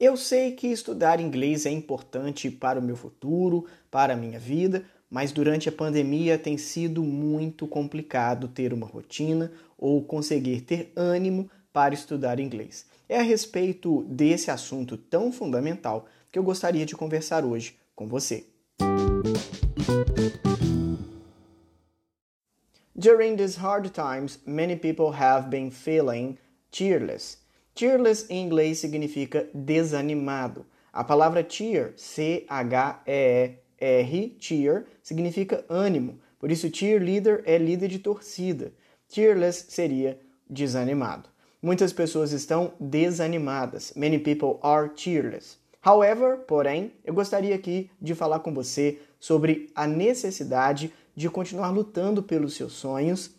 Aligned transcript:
Eu 0.00 0.16
sei 0.16 0.52
que 0.52 0.68
estudar 0.68 1.18
inglês 1.18 1.66
é 1.66 1.70
importante 1.70 2.52
para 2.52 2.78
o 2.78 2.82
meu 2.82 2.94
futuro, 2.94 3.66
para 3.90 4.12
a 4.12 4.16
minha 4.16 4.38
vida, 4.38 4.84
mas 5.10 5.32
durante 5.32 5.68
a 5.68 5.72
pandemia 5.72 6.38
tem 6.38 6.56
sido 6.56 7.02
muito 7.02 7.66
complicado 7.66 8.46
ter 8.46 8.72
uma 8.72 8.86
rotina 8.86 9.50
ou 9.76 10.00
conseguir 10.04 10.60
ter 10.60 10.92
ânimo 10.94 11.50
para 11.72 11.94
estudar 11.94 12.38
inglês. 12.38 12.86
É 13.08 13.18
a 13.18 13.22
respeito 13.22 14.04
desse 14.04 14.52
assunto 14.52 14.96
tão 14.96 15.32
fundamental 15.32 16.06
que 16.30 16.38
eu 16.38 16.44
gostaria 16.44 16.86
de 16.86 16.94
conversar 16.94 17.44
hoje 17.44 17.76
com 17.96 18.06
você. 18.06 18.46
During 22.94 23.34
these 23.34 23.58
hard 23.58 23.90
times, 23.92 24.38
many 24.46 24.76
people 24.76 25.10
have 25.10 25.48
been 25.48 25.72
feeling 25.72 26.38
cheerless. 26.70 27.47
Cheerless 27.78 28.26
em 28.28 28.44
inglês 28.44 28.78
significa 28.80 29.48
desanimado. 29.54 30.66
A 30.92 31.04
palavra 31.04 31.46
cheer, 31.48 31.92
C-H-E-E-R, 31.96 33.56
cheer, 34.40 34.86
significa 35.00 35.64
ânimo. 35.68 36.18
Por 36.40 36.50
isso, 36.50 36.74
cheerleader 36.74 37.44
é 37.46 37.56
líder 37.56 37.86
de 37.86 38.00
torcida. 38.00 38.72
Cheerless 39.08 39.66
seria 39.68 40.18
desanimado. 40.50 41.28
Muitas 41.62 41.92
pessoas 41.92 42.32
estão 42.32 42.72
desanimadas. 42.80 43.92
Many 43.94 44.18
people 44.18 44.58
are 44.60 44.90
cheerless. 44.96 45.56
However, 45.80 46.38
porém, 46.48 46.94
eu 47.04 47.14
gostaria 47.14 47.54
aqui 47.54 47.92
de 48.02 48.12
falar 48.12 48.40
com 48.40 48.52
você 48.52 48.98
sobre 49.20 49.70
a 49.72 49.86
necessidade 49.86 50.92
de 51.14 51.30
continuar 51.30 51.70
lutando 51.70 52.24
pelos 52.24 52.54
seus 52.54 52.72
sonhos 52.72 53.30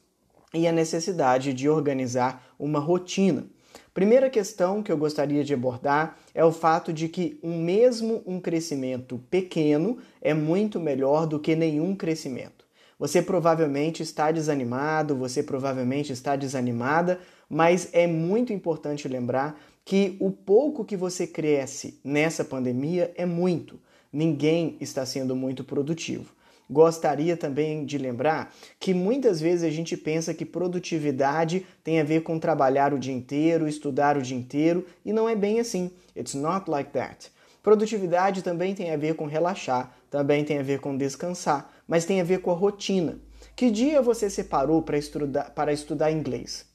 e 0.53 0.65
a 0.65 0.71
necessidade 0.71 1.51
de 1.53 1.67
organizar 1.67 2.55
uma 2.57 2.79
rotina. 2.79 3.45
Primeira 3.93 4.29
questão 4.29 4.83
que 4.83 4.91
eu 4.91 4.97
gostaria 4.97 5.43
de 5.43 5.53
abordar 5.53 6.17
é 6.33 6.45
o 6.45 6.51
fato 6.51 6.93
de 6.93 7.09
que 7.09 7.39
um 7.41 7.61
mesmo 7.61 8.21
um 8.25 8.39
crescimento 8.39 9.19
pequeno 9.29 9.97
é 10.21 10.33
muito 10.33 10.79
melhor 10.79 11.25
do 11.25 11.39
que 11.39 11.55
nenhum 11.55 11.95
crescimento. 11.95 12.65
Você 12.99 13.21
provavelmente 13.21 14.03
está 14.03 14.31
desanimado, 14.31 15.15
você 15.15 15.41
provavelmente 15.41 16.11
está 16.11 16.35
desanimada, 16.35 17.19
mas 17.49 17.89
é 17.93 18.05
muito 18.05 18.53
importante 18.53 19.07
lembrar 19.07 19.59
que 19.85 20.17
o 20.19 20.29
pouco 20.29 20.85
que 20.85 20.95
você 20.95 21.25
cresce 21.25 21.99
nessa 22.03 22.43
pandemia 22.43 23.11
é 23.15 23.25
muito. 23.25 23.79
Ninguém 24.11 24.77
está 24.79 25.05
sendo 25.05 25.35
muito 25.35 25.63
produtivo. 25.63 26.31
Gostaria 26.69 27.35
também 27.35 27.83
de 27.83 27.97
lembrar 27.97 28.53
que 28.79 28.93
muitas 28.93 29.41
vezes 29.41 29.63
a 29.63 29.71
gente 29.71 29.97
pensa 29.97 30.35
que 30.35 30.45
produtividade 30.45 31.65
tem 31.83 31.99
a 31.99 32.03
ver 32.03 32.21
com 32.21 32.37
trabalhar 32.37 32.93
o 32.93 32.99
dia 32.99 33.13
inteiro, 33.13 33.67
estudar 33.67 34.15
o 34.15 34.21
dia 34.21 34.37
inteiro, 34.37 34.85
e 35.03 35.11
não 35.11 35.27
é 35.27 35.35
bem 35.35 35.59
assim. 35.59 35.89
It's 36.15 36.35
not 36.35 36.69
like 36.69 36.91
that. 36.91 37.31
Produtividade 37.63 38.43
também 38.43 38.75
tem 38.75 38.91
a 38.91 38.97
ver 38.97 39.15
com 39.15 39.25
relaxar, 39.25 39.91
também 40.11 40.45
tem 40.45 40.59
a 40.59 40.63
ver 40.63 40.79
com 40.79 40.95
descansar, 40.95 41.73
mas 41.87 42.05
tem 42.05 42.21
a 42.21 42.23
ver 42.23 42.39
com 42.39 42.51
a 42.51 42.55
rotina. 42.55 43.19
Que 43.55 43.71
dia 43.71 43.99
você 43.99 44.29
separou 44.29 44.83
para 44.83 44.97
estudar, 44.97 45.49
para 45.49 45.73
estudar 45.73 46.11
inglês? 46.11 46.67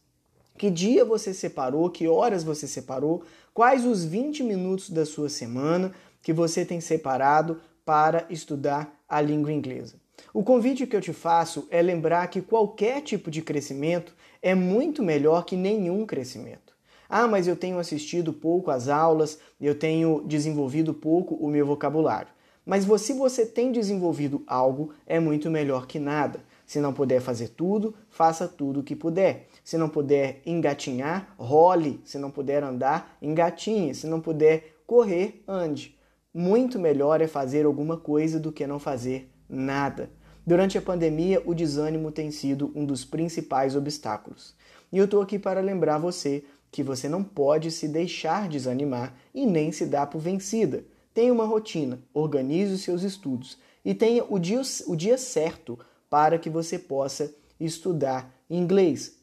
Que 0.58 0.70
dia 0.70 1.04
você 1.04 1.32
separou? 1.32 1.88
Que 1.88 2.08
horas 2.08 2.42
você 2.42 2.66
separou? 2.66 3.22
Quais 3.52 3.84
os 3.84 4.04
20 4.04 4.42
minutos 4.42 4.90
da 4.90 5.06
sua 5.06 5.28
semana 5.28 5.92
que 6.20 6.32
você 6.32 6.64
tem 6.64 6.80
separado 6.80 7.60
para 7.84 8.26
estudar 8.28 8.92
a 9.08 9.20
língua 9.20 9.52
inglesa. 9.52 9.96
O 10.32 10.42
convite 10.42 10.86
que 10.86 10.96
eu 10.96 11.00
te 11.00 11.12
faço 11.12 11.66
é 11.70 11.80
lembrar 11.80 12.26
que 12.28 12.42
qualquer 12.42 13.00
tipo 13.02 13.30
de 13.30 13.42
crescimento 13.42 14.14
é 14.42 14.54
muito 14.54 15.02
melhor 15.02 15.44
que 15.44 15.56
nenhum 15.56 16.06
crescimento. 16.06 16.74
Ah, 17.08 17.28
mas 17.28 17.46
eu 17.46 17.54
tenho 17.54 17.78
assistido 17.78 18.32
pouco 18.32 18.70
às 18.70 18.88
aulas, 18.88 19.38
eu 19.60 19.74
tenho 19.74 20.22
desenvolvido 20.26 20.92
pouco 20.92 21.34
o 21.34 21.48
meu 21.48 21.66
vocabulário. 21.66 22.32
Mas 22.64 22.84
se 23.02 23.12
você 23.12 23.44
tem 23.44 23.70
desenvolvido 23.70 24.42
algo, 24.46 24.92
é 25.06 25.20
muito 25.20 25.50
melhor 25.50 25.86
que 25.86 25.98
nada. 25.98 26.40
Se 26.66 26.80
não 26.80 26.94
puder 26.94 27.20
fazer 27.20 27.48
tudo, 27.48 27.94
faça 28.08 28.48
tudo 28.48 28.80
o 28.80 28.82
que 28.82 28.96
puder. 28.96 29.48
Se 29.62 29.76
não 29.76 29.88
puder 29.88 30.40
engatinhar, 30.46 31.34
role. 31.36 32.00
Se 32.04 32.18
não 32.18 32.30
puder 32.30 32.62
andar, 32.62 33.18
engatinhe. 33.20 33.94
Se 33.94 34.06
não 34.06 34.18
puder 34.18 34.78
correr, 34.86 35.42
ande 35.46 35.94
muito 36.34 36.80
melhor 36.80 37.20
é 37.20 37.28
fazer 37.28 37.64
alguma 37.64 37.96
coisa 37.96 38.40
do 38.40 38.50
que 38.50 38.66
não 38.66 38.80
fazer 38.80 39.30
nada. 39.48 40.10
Durante 40.44 40.76
a 40.76 40.82
pandemia, 40.82 41.40
o 41.46 41.54
desânimo 41.54 42.10
tem 42.10 42.32
sido 42.32 42.72
um 42.74 42.84
dos 42.84 43.04
principais 43.04 43.76
obstáculos. 43.76 44.54
E 44.92 44.98
eu 44.98 45.04
estou 45.04 45.22
aqui 45.22 45.38
para 45.38 45.60
lembrar 45.60 45.98
você 45.98 46.44
que 46.72 46.82
você 46.82 47.08
não 47.08 47.22
pode 47.22 47.70
se 47.70 47.86
deixar 47.86 48.48
desanimar 48.48 49.14
e 49.32 49.46
nem 49.46 49.70
se 49.70 49.86
dar 49.86 50.08
por 50.08 50.18
vencida. 50.18 50.84
Tenha 51.14 51.32
uma 51.32 51.44
rotina, 51.44 52.00
organize 52.12 52.74
os 52.74 52.82
seus 52.82 53.04
estudos 53.04 53.56
e 53.84 53.94
tenha 53.94 54.24
o 54.28 54.38
dia, 54.38 54.60
o 54.88 54.96
dia 54.96 55.16
certo 55.16 55.78
para 56.10 56.38
que 56.38 56.50
você 56.50 56.78
possa 56.78 57.32
estudar 57.60 58.34
inglês. 58.50 59.16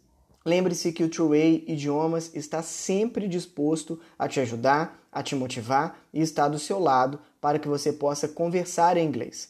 Lembre-se 0.43 0.91
que 0.91 1.03
o 1.03 1.09
True 1.09 1.29
Way 1.29 1.65
Idiomas 1.67 2.31
está 2.33 2.63
sempre 2.63 3.27
disposto 3.27 3.99
a 4.17 4.27
te 4.27 4.39
ajudar, 4.39 4.99
a 5.11 5.21
te 5.21 5.35
motivar 5.35 5.99
e 6.11 6.19
está 6.19 6.47
do 6.47 6.57
seu 6.57 6.79
lado 6.79 7.19
para 7.39 7.59
que 7.59 7.67
você 7.67 7.93
possa 7.93 8.27
conversar 8.27 8.97
em 8.97 9.05
inglês. 9.05 9.49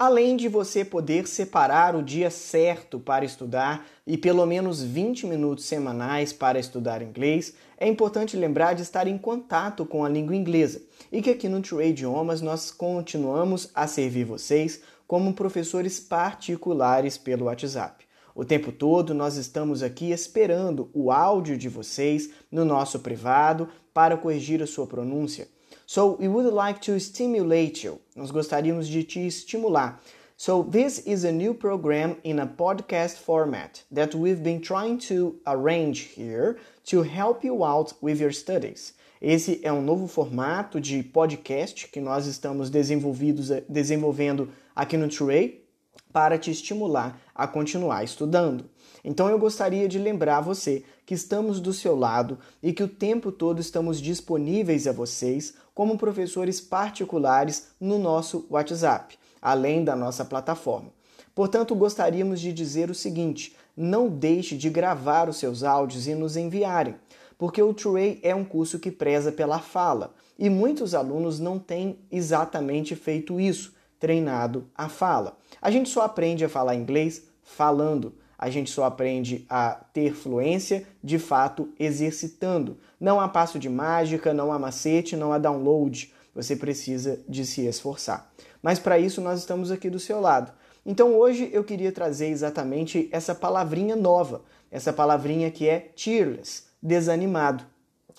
Além 0.00 0.36
de 0.36 0.46
você 0.46 0.84
poder 0.84 1.26
separar 1.26 1.96
o 1.96 2.04
dia 2.04 2.30
certo 2.30 3.00
para 3.00 3.24
estudar 3.24 3.84
e 4.06 4.16
pelo 4.16 4.46
menos 4.46 4.80
20 4.80 5.26
minutos 5.26 5.64
semanais 5.64 6.32
para 6.32 6.56
estudar 6.56 7.02
inglês, 7.02 7.54
é 7.76 7.88
importante 7.88 8.36
lembrar 8.36 8.74
de 8.74 8.82
estar 8.82 9.08
em 9.08 9.18
contato 9.18 9.84
com 9.84 10.04
a 10.04 10.08
língua 10.08 10.36
inglesa 10.36 10.80
e 11.10 11.20
que 11.20 11.30
aqui 11.30 11.48
no 11.48 11.60
True 11.60 11.88
Idiomas 11.88 12.40
nós 12.40 12.70
continuamos 12.70 13.72
a 13.74 13.88
servir 13.88 14.22
vocês 14.22 14.80
como 15.04 15.34
professores 15.34 15.98
particulares 15.98 17.18
pelo 17.18 17.46
WhatsApp. 17.46 18.06
O 18.36 18.44
tempo 18.44 18.70
todo 18.70 19.12
nós 19.12 19.34
estamos 19.34 19.82
aqui 19.82 20.12
esperando 20.12 20.88
o 20.94 21.10
áudio 21.10 21.58
de 21.58 21.68
vocês 21.68 22.30
no 22.52 22.64
nosso 22.64 23.00
privado 23.00 23.68
para 23.92 24.16
corrigir 24.16 24.62
a 24.62 24.66
sua 24.68 24.86
pronúncia. 24.86 25.48
So 25.90 26.16
we 26.20 26.28
would 26.28 26.52
like 26.52 26.82
to 26.82 27.00
stimulate 27.00 27.82
you. 27.82 27.98
Nós 28.14 28.30
gostaríamos 28.30 28.90
de 28.90 29.02
te 29.04 29.26
estimular. 29.26 29.98
So 30.36 30.62
this 30.62 30.98
is 31.06 31.24
a 31.24 31.32
new 31.32 31.54
program 31.54 32.18
in 32.24 32.40
a 32.40 32.46
podcast 32.46 33.16
format 33.16 33.82
that 33.90 34.14
we've 34.14 34.42
been 34.42 34.60
trying 34.60 34.98
to 35.08 35.36
arrange 35.46 36.00
here 36.14 36.58
to 36.88 37.02
help 37.04 37.42
you 37.42 37.64
out 37.64 37.94
with 38.02 38.20
your 38.20 38.32
studies. 38.32 38.92
Esse 39.18 39.62
é 39.64 39.72
um 39.72 39.80
novo 39.80 40.06
formato 40.06 40.78
de 40.78 41.02
podcast 41.02 41.88
que 41.88 42.02
nós 42.02 42.26
estamos 42.26 42.68
desenvolvendo 42.68 44.50
aqui 44.76 44.98
no 44.98 45.08
True 45.08 45.67
para 46.12 46.38
te 46.38 46.50
estimular 46.50 47.20
a 47.34 47.46
continuar 47.46 48.04
estudando. 48.04 48.64
Então 49.04 49.28
eu 49.28 49.38
gostaria 49.38 49.88
de 49.88 49.98
lembrar 49.98 50.40
você 50.40 50.84
que 51.06 51.14
estamos 51.14 51.60
do 51.60 51.72
seu 51.72 51.96
lado 51.96 52.38
e 52.62 52.72
que 52.72 52.82
o 52.82 52.88
tempo 52.88 53.30
todo 53.30 53.60
estamos 53.60 54.00
disponíveis 54.00 54.86
a 54.86 54.92
vocês 54.92 55.54
como 55.74 55.96
professores 55.96 56.60
particulares 56.60 57.68
no 57.80 57.98
nosso 57.98 58.46
WhatsApp, 58.50 59.18
além 59.40 59.84
da 59.84 59.94
nossa 59.94 60.24
plataforma. 60.24 60.90
Portanto, 61.34 61.74
gostaríamos 61.74 62.40
de 62.40 62.52
dizer 62.52 62.90
o 62.90 62.94
seguinte: 62.94 63.56
não 63.76 64.08
deixe 64.08 64.56
de 64.56 64.68
gravar 64.68 65.28
os 65.28 65.36
seus 65.36 65.62
áudios 65.62 66.08
e 66.08 66.14
nos 66.14 66.36
enviarem, 66.36 66.96
porque 67.38 67.62
o 67.62 67.72
True 67.72 68.18
é 68.22 68.34
um 68.34 68.44
curso 68.44 68.80
que 68.80 68.90
preza 68.90 69.30
pela 69.30 69.60
fala 69.60 70.14
e 70.38 70.50
muitos 70.50 70.94
alunos 70.94 71.38
não 71.38 71.58
têm 71.58 71.98
exatamente 72.10 72.94
feito 72.94 73.40
isso, 73.40 73.72
treinado 73.98 74.68
a 74.74 74.88
fala. 74.88 75.38
A 75.60 75.70
gente 75.70 75.88
só 75.88 76.02
aprende 76.02 76.44
a 76.44 76.48
falar 76.48 76.74
inglês 76.74 77.24
falando. 77.42 78.14
A 78.38 78.48
gente 78.50 78.70
só 78.70 78.84
aprende 78.84 79.44
a 79.50 79.80
ter 79.92 80.14
fluência 80.14 80.86
de 81.02 81.18
fato 81.18 81.68
exercitando. 81.78 82.78
Não 83.00 83.20
há 83.20 83.28
passo 83.28 83.58
de 83.58 83.68
mágica, 83.68 84.32
não 84.32 84.52
há 84.52 84.58
macete, 84.58 85.16
não 85.16 85.32
há 85.32 85.38
download. 85.38 86.12
Você 86.34 86.54
precisa 86.54 87.18
de 87.28 87.44
se 87.44 87.66
esforçar. 87.66 88.30
Mas 88.62 88.78
para 88.78 88.98
isso 88.98 89.20
nós 89.20 89.40
estamos 89.40 89.72
aqui 89.72 89.90
do 89.90 89.98
seu 89.98 90.20
lado. 90.20 90.52
Então 90.86 91.14
hoje 91.14 91.50
eu 91.52 91.64
queria 91.64 91.90
trazer 91.90 92.28
exatamente 92.28 93.08
essa 93.10 93.34
palavrinha 93.34 93.96
nova, 93.96 94.42
essa 94.70 94.92
palavrinha 94.92 95.50
que 95.50 95.68
é 95.68 95.90
cheerless, 95.96 96.64
desanimado. 96.80 97.64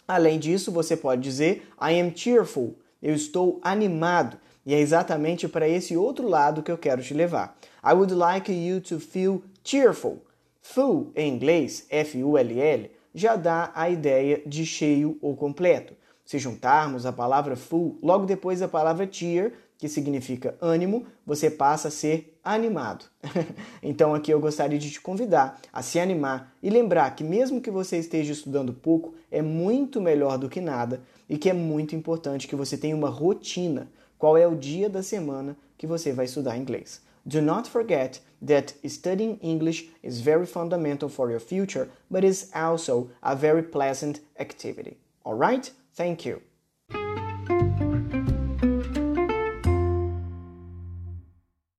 Além 0.08 0.38
disso, 0.38 0.72
você 0.72 0.98
pode 0.98 1.22
dizer 1.22 1.68
I 1.82 2.00
am 2.00 2.12
cheerful, 2.16 2.76
eu 3.02 3.14
estou 3.14 3.60
animado. 3.64 4.38
E 4.66 4.74
é 4.74 4.80
exatamente 4.80 5.48
para 5.48 5.68
esse 5.68 5.96
outro 5.98 6.28
lado 6.28 6.62
que 6.62 6.72
eu 6.72 6.78
quero 6.78 7.02
te 7.02 7.14
levar. 7.14 7.58
I 7.84 7.94
would 7.94 8.14
like 8.14 8.52
you 8.52 8.82
to 8.82 9.00
feel 9.00 9.42
cheerful. 9.64 10.22
Full, 10.62 11.12
em 11.16 11.34
inglês, 11.34 11.86
F-U-L-L, 11.90 12.92
já 13.14 13.36
dá 13.36 13.72
a 13.74 13.90
ideia 13.90 14.42
de 14.46 14.66
cheio 14.66 15.18
ou 15.22 15.36
completo. 15.36 15.96
Se 16.24 16.38
juntarmos 16.38 17.06
a 17.06 17.12
palavra 17.12 17.56
full 17.56 17.98
logo 18.04 18.26
depois 18.26 18.60
da 18.60 18.68
palavra 18.68 19.08
cheer, 19.12 19.54
que 19.80 19.88
significa 19.88 20.56
ânimo, 20.62 21.08
você 21.26 21.50
passa 21.50 21.88
a 21.88 21.92
ser 21.92 22.38
animado. 22.44 23.06
então 23.82 24.14
aqui 24.14 24.32
eu 24.32 24.40
gostaria 24.40 24.78
de 24.78 24.92
te 24.92 25.02
convidar 25.02 25.60
a 25.72 25.82
se 25.82 26.00
animar 26.00 26.54
e 26.62 26.70
lembrar 26.70 27.16
que 27.16 27.24
mesmo 27.24 27.62
que 27.62 27.72
você 27.72 27.98
esteja 27.98 28.34
estudando 28.34 28.74
pouco, 28.74 29.16
é 29.32 29.42
muito 29.42 30.02
melhor 30.02 30.38
do 30.38 30.50
que 30.50 30.60
nada 30.60 31.02
e 31.30 31.38
que 31.38 31.50
é 31.50 31.54
muito 31.54 31.96
importante 31.96 32.48
que 32.48 32.56
você 32.56 32.78
tenha 32.78 32.96
uma 32.96 33.10
rotina. 33.10 33.88
Qual 34.18 34.38
é 34.38 34.48
o 34.48 34.56
dia 34.56 34.90
da 34.90 35.04
semana 35.04 35.56
que 35.78 35.88
você 35.88 36.12
vai 36.12 36.26
estudar 36.26 36.58
inglês? 36.58 37.02
Do 37.26 37.42
not 37.42 37.70
forget 37.70 38.22
that 38.46 38.74
studying 38.88 39.38
English 39.42 39.90
is 40.04 40.20
very 40.20 40.46
fundamental 40.46 41.10
for 41.10 41.30
your 41.30 41.40
future, 41.40 41.88
but 42.10 42.24
is 42.24 42.50
also 42.54 43.10
a 43.22 43.36
very 43.36 43.62
pleasant 43.62 44.22
activity. 44.40 44.98
Alright? 45.24 45.72
Thank 45.96 46.28
you. 46.28 46.49